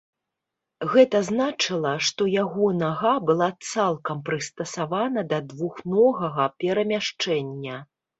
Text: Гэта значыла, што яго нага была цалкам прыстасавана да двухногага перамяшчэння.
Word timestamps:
Гэта 0.91 1.17
значыла, 1.25 1.91
што 2.07 2.21
яго 2.35 2.65
нага 2.83 3.11
была 3.31 3.49
цалкам 3.73 4.23
прыстасавана 4.29 5.25
да 5.35 5.39
двухногага 5.53 6.47
перамяшчэння. 6.65 7.75